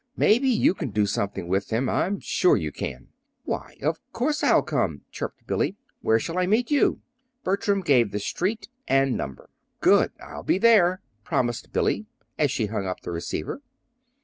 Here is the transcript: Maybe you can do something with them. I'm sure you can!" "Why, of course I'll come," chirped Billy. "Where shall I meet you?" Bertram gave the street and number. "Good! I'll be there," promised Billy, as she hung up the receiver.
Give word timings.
Maybe 0.17 0.49
you 0.49 0.73
can 0.73 0.89
do 0.89 1.05
something 1.05 1.47
with 1.47 1.67
them. 1.67 1.87
I'm 1.87 2.19
sure 2.19 2.57
you 2.57 2.71
can!" 2.71 3.09
"Why, 3.43 3.77
of 3.83 3.99
course 4.13 4.43
I'll 4.43 4.63
come," 4.63 5.01
chirped 5.11 5.45
Billy. 5.45 5.75
"Where 6.01 6.19
shall 6.19 6.39
I 6.39 6.47
meet 6.47 6.71
you?" 6.71 7.01
Bertram 7.43 7.81
gave 7.81 8.09
the 8.09 8.17
street 8.17 8.67
and 8.87 9.15
number. 9.15 9.51
"Good! 9.79 10.11
I'll 10.19 10.41
be 10.41 10.57
there," 10.57 11.01
promised 11.23 11.71
Billy, 11.71 12.07
as 12.39 12.49
she 12.49 12.65
hung 12.65 12.87
up 12.87 13.01
the 13.01 13.11
receiver. 13.11 13.61